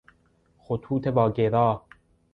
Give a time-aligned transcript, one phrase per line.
[0.59, 1.81] خطوط واگرا